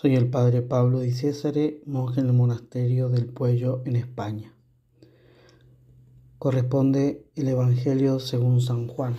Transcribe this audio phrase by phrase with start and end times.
[0.00, 4.54] Soy el padre Pablo Di Césare, monje en el monasterio del Puello en España.
[6.38, 9.16] Corresponde el Evangelio según San Juan.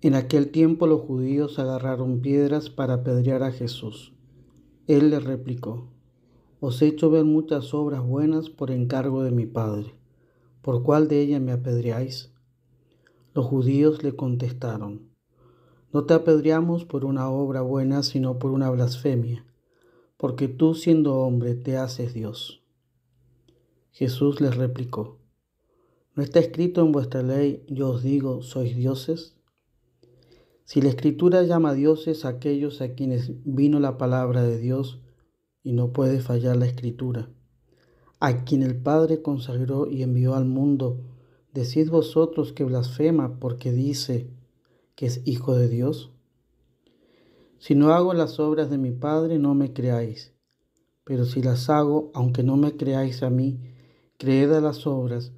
[0.00, 4.12] En aquel tiempo los judíos agarraron piedras para apedrear a Jesús.
[4.88, 5.86] Él les replicó,
[6.58, 9.94] Os he hecho ver muchas obras buenas por encargo de mi Padre.
[10.62, 12.32] ¿Por cuál de ellas me apedreáis?
[13.34, 15.13] Los judíos le contestaron,
[15.94, 19.46] no te apedreamos por una obra buena, sino por una blasfemia,
[20.16, 22.64] porque tú siendo hombre te haces Dios.
[23.92, 25.20] Jesús les replicó,
[26.16, 29.36] ¿no está escrito en vuestra ley, yo os digo, sois dioses?
[30.64, 35.00] Si la escritura llama dioses a aquellos a quienes vino la palabra de Dios,
[35.62, 37.30] y no puede fallar la escritura,
[38.18, 41.04] a quien el Padre consagró y envió al mundo,
[41.52, 44.33] decid vosotros que blasfema porque dice,
[44.94, 46.12] que es Hijo de Dios?
[47.58, 50.34] Si no hago las obras de mi Padre, no me creáis.
[51.04, 53.58] Pero si las hago, aunque no me creáis a mí,
[54.18, 55.32] creed a las obras,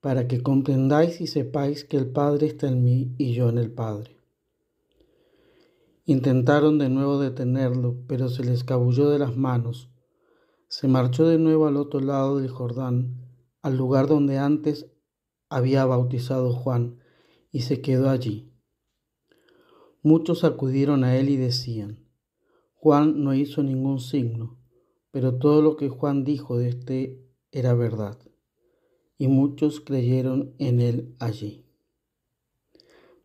[0.00, 3.70] para que comprendáis y sepáis que el Padre está en mí y yo en el
[3.70, 4.16] Padre.
[6.06, 9.90] Intentaron de nuevo detenerlo, pero se le escabulló de las manos.
[10.68, 13.26] Se marchó de nuevo al otro lado del Jordán,
[13.62, 14.86] al lugar donde antes
[15.48, 16.98] había bautizado Juan,
[17.52, 18.49] y se quedó allí.
[20.02, 22.06] Muchos acudieron a él y decían,
[22.74, 24.58] Juan no hizo ningún signo,
[25.10, 28.18] pero todo lo que Juan dijo de éste era verdad.
[29.18, 31.66] Y muchos creyeron en él allí.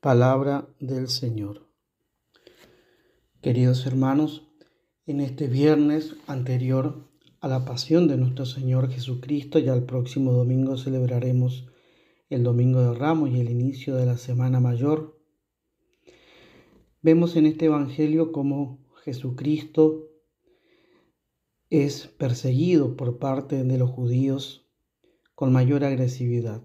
[0.00, 1.68] Palabra del Señor.
[3.40, 4.46] Queridos hermanos,
[5.06, 7.08] en este viernes anterior
[7.40, 11.66] a la pasión de nuestro Señor Jesucristo, ya el próximo domingo celebraremos
[12.28, 15.17] el Domingo de Ramos y el inicio de la Semana Mayor,
[17.00, 20.08] Vemos en este Evangelio cómo Jesucristo
[21.70, 24.66] es perseguido por parte de los judíos
[25.36, 26.60] con mayor agresividad.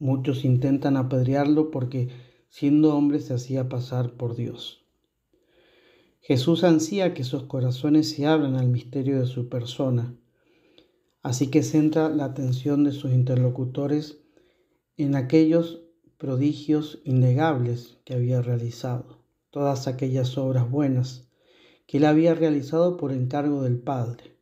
[0.00, 2.08] Muchos intentan apedrearlo porque
[2.48, 4.84] siendo hombre se hacía pasar por Dios.
[6.22, 10.18] Jesús ansía que sus corazones se abran al misterio de su persona,
[11.22, 14.18] así que centra la atención de sus interlocutores
[14.96, 15.82] en aquellos
[16.18, 19.15] prodigios innegables que había realizado
[19.56, 21.30] todas aquellas obras buenas
[21.86, 24.36] que él había realizado por encargo del Padre,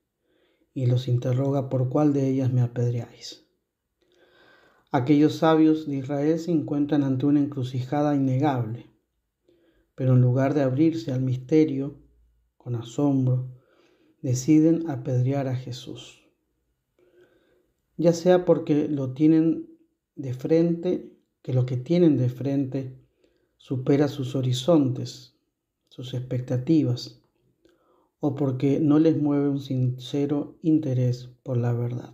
[0.72, 3.46] y los interroga por cuál de ellas me apedreáis.
[4.90, 8.90] Aquellos sabios de Israel se encuentran ante una encrucijada innegable,
[9.94, 12.02] pero en lugar de abrirse al misterio
[12.56, 13.52] con asombro,
[14.20, 16.28] deciden apedrear a Jesús.
[17.96, 19.68] Ya sea porque lo tienen
[20.16, 23.03] de frente, que lo que tienen de frente
[23.64, 25.38] supera sus horizontes,
[25.88, 27.22] sus expectativas,
[28.20, 32.12] o porque no les mueve un sincero interés por la verdad.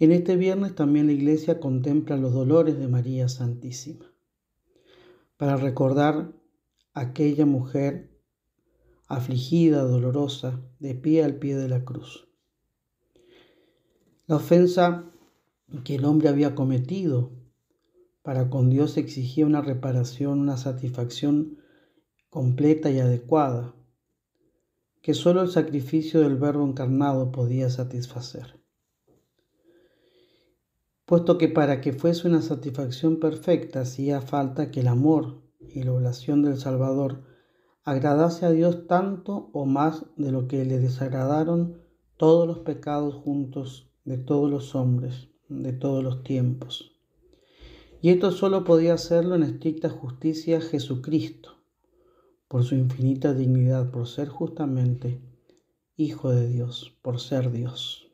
[0.00, 4.12] En este viernes también la iglesia contempla los dolores de María Santísima,
[5.36, 6.32] para recordar
[6.92, 8.10] a aquella mujer
[9.06, 12.26] afligida, dolorosa, de pie al pie de la cruz.
[14.26, 15.12] La ofensa
[15.84, 17.40] que el hombre había cometido
[18.22, 21.58] para con Dios exigía una reparación, una satisfacción
[22.30, 23.74] completa y adecuada,
[25.02, 28.60] que solo el sacrificio del Verbo encarnado podía satisfacer.
[31.04, 35.92] Puesto que para que fuese una satisfacción perfecta hacía falta que el amor y la
[35.92, 37.24] oración del Salvador
[37.82, 41.82] agradase a Dios tanto o más de lo que le desagradaron
[42.16, 46.91] todos los pecados juntos de todos los hombres, de todos los tiempos.
[48.02, 51.62] Y esto solo podía hacerlo en estricta justicia Jesucristo,
[52.48, 55.22] por su infinita dignidad, por ser justamente
[55.94, 58.10] Hijo de Dios, por ser Dios,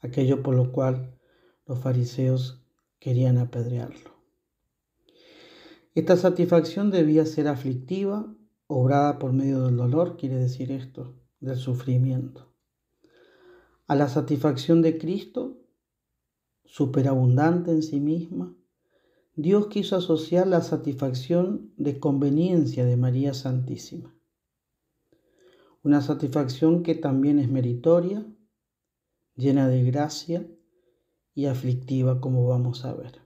[0.00, 1.18] aquello por lo cual
[1.66, 2.62] los fariseos
[2.98, 4.10] querían apedrearlo.
[5.94, 8.36] Esta satisfacción debía ser aflictiva,
[8.66, 12.52] obrada por medio del dolor, quiere decir esto, del sufrimiento.
[13.86, 15.56] A la satisfacción de Cristo,
[16.66, 18.54] superabundante en sí misma,
[19.42, 24.14] Dios quiso asociar la satisfacción de conveniencia de María Santísima.
[25.82, 28.26] Una satisfacción que también es meritoria,
[29.36, 30.46] llena de gracia
[31.34, 33.22] y aflictiva, como vamos a ver.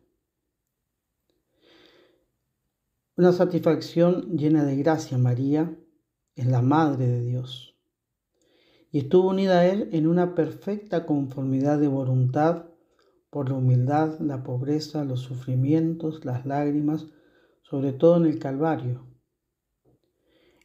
[3.17, 5.77] Una satisfacción llena de gracia, María
[6.37, 7.77] es la Madre de Dios
[8.93, 12.67] y estuvo unida a Él en una perfecta conformidad de voluntad
[13.35, 17.09] por la humildad, la pobreza, los sufrimientos, las lágrimas,
[17.63, 19.09] sobre todo en el Calvario.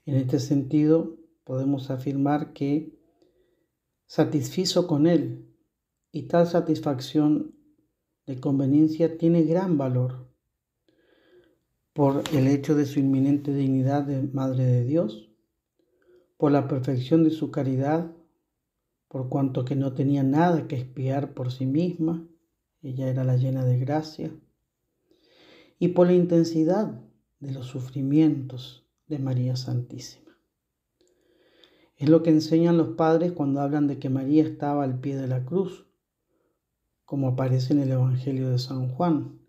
[0.06, 2.96] En este sentido, podemos afirmar que
[4.06, 5.52] satisfizo con Él
[6.12, 7.56] y tal satisfacción
[8.28, 10.32] de conveniencia tiene gran valor
[11.92, 15.32] por el hecho de su inminente dignidad de Madre de Dios,
[16.38, 18.16] por la perfección de su caridad,
[19.08, 22.30] por cuanto que no tenía nada que espiar por sí misma,
[22.82, 24.32] ella era la llena de gracia,
[25.78, 27.02] y por la intensidad
[27.40, 30.38] de los sufrimientos de María Santísima.
[31.98, 35.28] Es lo que enseñan los padres cuando hablan de que María estaba al pie de
[35.28, 35.86] la cruz,
[37.06, 39.40] como aparece en el Evangelio de San Juan.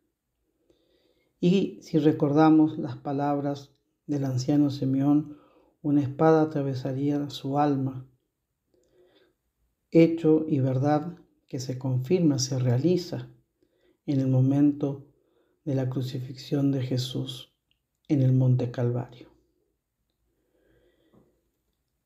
[1.38, 3.72] Y si recordamos las palabras
[4.06, 5.36] del anciano Simeón,
[5.82, 8.06] una espada atravesaría su alma
[9.90, 11.16] hecho y verdad
[11.50, 13.28] que se confirma, se realiza
[14.06, 15.08] en el momento
[15.64, 17.52] de la crucifixión de Jesús
[18.06, 19.28] en el Monte Calvario.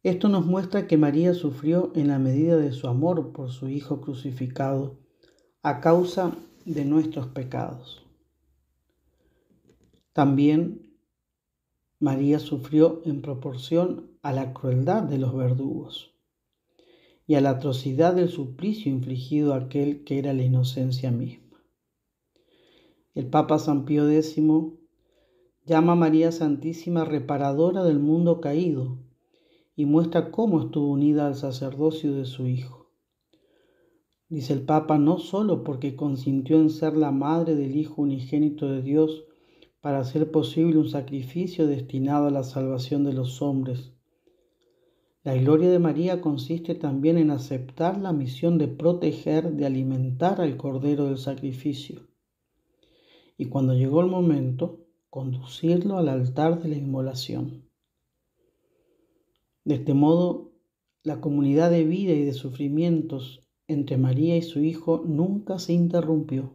[0.02, 4.00] Esto nos muestra que María sufrió en la medida de su amor por su Hijo
[4.00, 4.98] crucificado
[5.62, 8.02] a causa de nuestros pecados.
[10.14, 10.96] También
[12.00, 16.13] María sufrió en proporción a la crueldad de los verdugos
[17.26, 21.62] y a la atrocidad del suplicio infligido a aquel que era la inocencia misma.
[23.14, 24.36] El Papa San Pío X
[25.64, 28.98] llama a María Santísima reparadora del mundo caído
[29.76, 32.90] y muestra cómo estuvo unida al sacerdocio de su Hijo.
[34.28, 38.82] Dice el Papa no solo porque consintió en ser la madre del Hijo unigénito de
[38.82, 39.24] Dios
[39.80, 43.92] para hacer posible un sacrificio destinado a la salvación de los hombres,
[45.24, 50.58] la gloria de María consiste también en aceptar la misión de proteger, de alimentar al
[50.58, 52.06] Cordero del Sacrificio.
[53.38, 57.70] Y cuando llegó el momento, conducirlo al altar de la inmolación.
[59.64, 60.52] De este modo,
[61.02, 66.54] la comunidad de vida y de sufrimientos entre María y su Hijo nunca se interrumpió.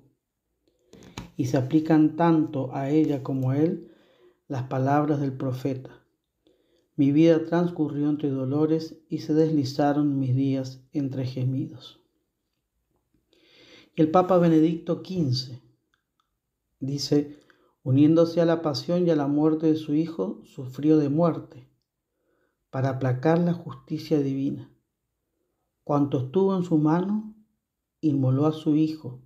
[1.36, 3.92] Y se aplican tanto a ella como a él
[4.48, 5.99] las palabras del profeta.
[7.00, 12.01] Mi vida transcurrió entre dolores y se deslizaron mis días entre gemidos.
[13.96, 15.62] El Papa Benedicto XV
[16.81, 17.40] dice,
[17.84, 21.69] uniéndose a la pasión y a la muerte de su Hijo, sufrió de muerte
[22.69, 24.69] para aplacar la justicia divina.
[25.86, 27.34] Cuanto estuvo en su mano,
[28.02, 29.22] inmoló a su Hijo,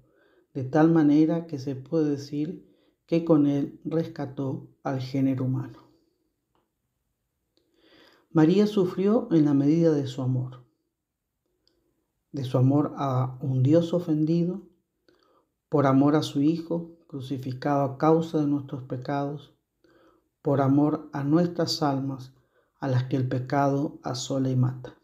[0.54, 2.72] de tal manera que se puede decir
[3.08, 5.83] que con él rescató al género humano.
[8.34, 10.64] María sufrió en la medida de su amor,
[12.32, 14.64] de su amor a un Dios ofendido,
[15.70, 19.54] por amor a su Hijo crucificado a causa de nuestros pecados,
[20.42, 22.34] por amor a nuestras almas
[22.80, 24.98] a las que el pecado asola y mata.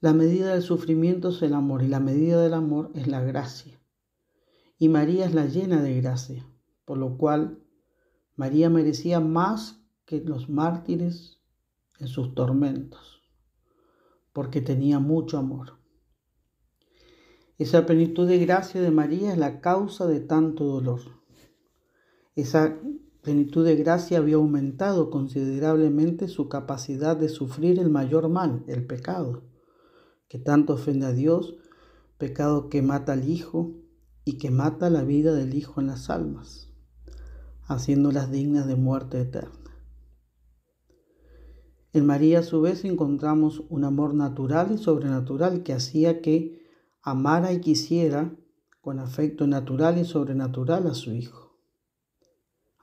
[0.00, 3.78] La medida del sufrimiento es el amor y la medida del amor es la gracia.
[4.78, 6.46] Y María es la llena de gracia,
[6.86, 7.62] por lo cual
[8.36, 9.79] María merecía más
[10.10, 11.38] que los mártires
[12.00, 13.22] en sus tormentos,
[14.32, 15.78] porque tenía mucho amor.
[17.58, 21.00] Esa plenitud de gracia de María es la causa de tanto dolor.
[22.34, 22.76] Esa
[23.22, 29.44] plenitud de gracia había aumentado considerablemente su capacidad de sufrir el mayor mal, el pecado,
[30.26, 31.54] que tanto ofende a Dios,
[32.18, 33.76] pecado que mata al Hijo
[34.24, 36.68] y que mata la vida del Hijo en las almas,
[37.62, 39.59] haciéndolas dignas de muerte eterna.
[41.92, 46.64] En María a su vez encontramos un amor natural y sobrenatural que hacía que
[47.02, 48.36] amara y quisiera
[48.80, 51.58] con afecto natural y sobrenatural a su Hijo,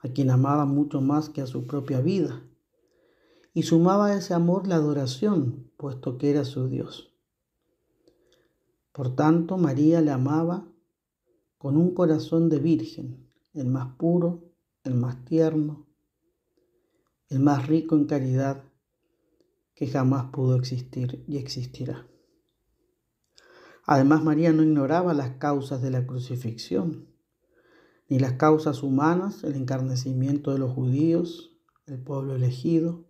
[0.02, 2.42] a quien amaba mucho más que a su propia vida,
[3.54, 7.14] y sumaba a ese amor la adoración, puesto que era su Dios.
[8.92, 10.68] Por tanto, María le amaba
[11.56, 14.44] con un corazón de virgen, el más puro,
[14.84, 15.86] el más tierno,
[17.28, 18.67] el más rico en caridad
[19.78, 22.04] que jamás pudo existir y existirá.
[23.84, 27.06] Además, María no ignoraba las causas de la crucifixión,
[28.08, 31.56] ni las causas humanas, el encarnecimiento de los judíos,
[31.86, 33.04] el pueblo elegido,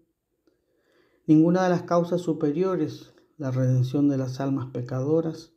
[1.27, 5.55] ninguna de las causas superiores, la redención de las almas pecadoras,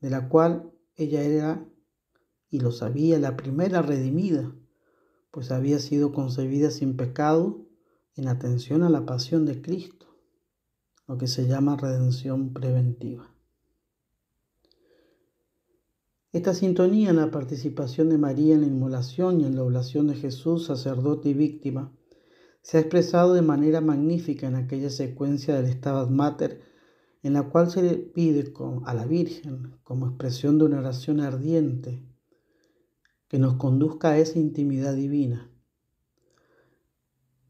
[0.00, 1.64] de la cual ella era,
[2.50, 4.52] y lo sabía, la primera redimida,
[5.30, 7.64] pues había sido concebida sin pecado
[8.16, 10.11] en atención a la pasión de Cristo
[11.12, 13.30] lo que se llama redención preventiva.
[16.32, 20.14] Esta sintonía en la participación de María en la inmolación y en la oblación de
[20.14, 21.94] Jesús, sacerdote y víctima,
[22.62, 26.62] se ha expresado de manera magnífica en aquella secuencia del Stabat Mater
[27.22, 28.50] en la cual se le pide
[28.86, 32.02] a la Virgen, como expresión de una oración ardiente,
[33.28, 35.51] que nos conduzca a esa intimidad divina,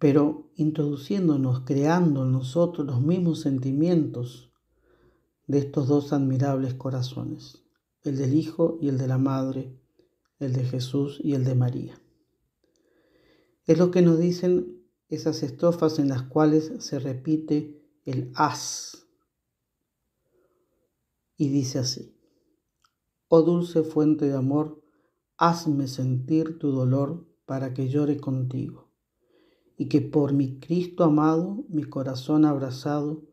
[0.02, 4.50] pero introduciéndonos, creando en nosotros los mismos sentimientos
[5.46, 7.62] de estos dos admirables corazones,
[8.02, 9.78] el del Hijo y el de la Madre,
[10.40, 12.02] el de Jesús y el de María.
[13.64, 19.06] Es lo que nos dicen esas estrofas en las cuales se repite el haz.
[21.36, 22.12] Y dice así,
[23.28, 24.82] oh dulce fuente de amor,
[25.36, 28.91] hazme sentir tu dolor para que llore contigo,
[29.82, 33.24] y que por mi Cristo amado, mi corazón abrazado,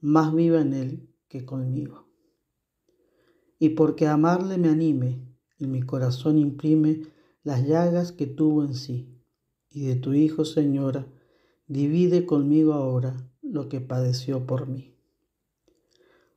[0.00, 2.08] más viva en él que conmigo.
[3.60, 5.24] Y porque amarle me anime,
[5.60, 7.02] en mi corazón imprime
[7.44, 9.16] las llagas que tuvo en sí,
[9.70, 11.06] y de tu Hijo, Señora,
[11.68, 14.96] divide conmigo ahora lo que padeció por mí.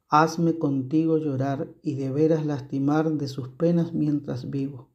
[0.10, 4.92] Hazme contigo llorar y de veras lastimar de sus penas mientras vivo,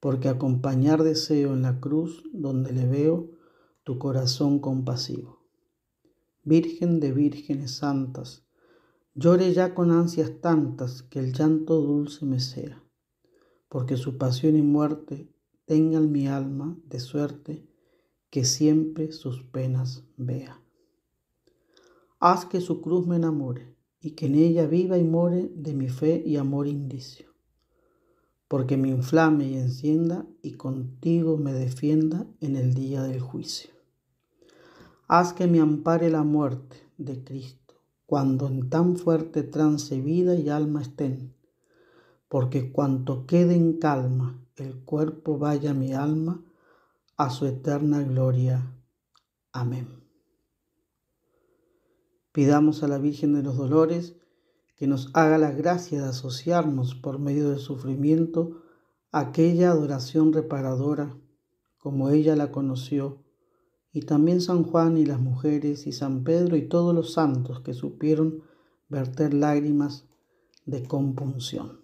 [0.00, 3.38] porque acompañar deseo en la cruz donde le veo
[3.90, 5.40] tu corazón compasivo.
[6.44, 8.46] Virgen de vírgenes santas,
[9.16, 12.84] llore ya con ansias tantas que el llanto dulce me sea,
[13.68, 15.28] porque su pasión y muerte
[15.64, 17.66] tengan mi alma de suerte
[18.30, 20.62] que siempre sus penas vea.
[22.20, 25.88] Haz que su cruz me enamore y que en ella viva y more de mi
[25.88, 27.26] fe y amor indicio,
[28.46, 33.79] porque me inflame y encienda y contigo me defienda en el día del juicio.
[35.12, 37.74] Haz que me ampare la muerte de Cristo,
[38.06, 41.34] cuando en tan fuerte trance vida y alma estén,
[42.28, 46.44] porque cuanto quede en calma el cuerpo vaya mi alma,
[47.16, 48.72] a su eterna gloria.
[49.50, 49.88] Amén.
[52.30, 54.14] Pidamos a la Virgen de los Dolores
[54.76, 58.62] que nos haga la gracia de asociarnos por medio del sufrimiento
[59.10, 61.16] a aquella adoración reparadora
[61.78, 63.24] como ella la conoció,
[63.92, 67.74] y también San Juan y las mujeres y San Pedro y todos los santos que
[67.74, 68.42] supieron
[68.88, 70.06] verter lágrimas
[70.66, 71.79] de compunción.